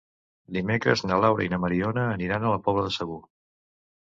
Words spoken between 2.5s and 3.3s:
la Pobla de Segur.